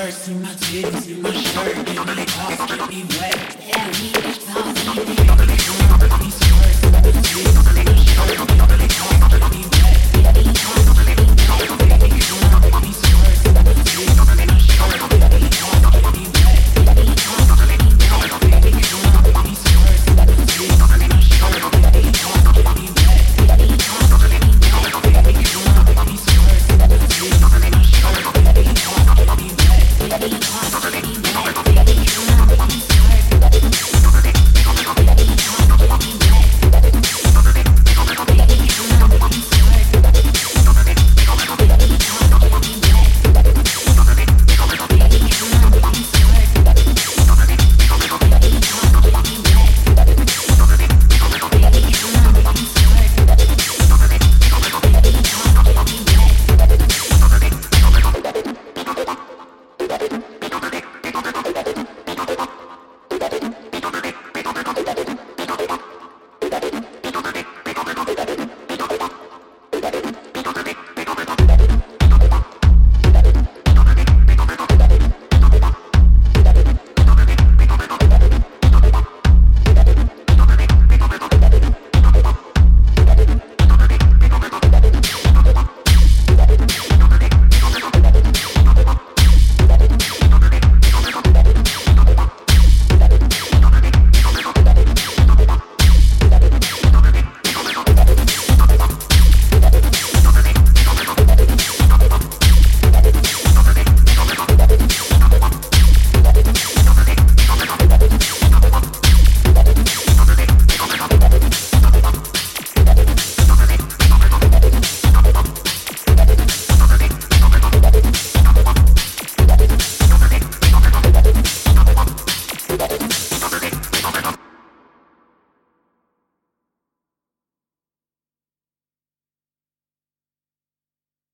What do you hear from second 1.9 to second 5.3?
my toss, get me wet. Yeah, we.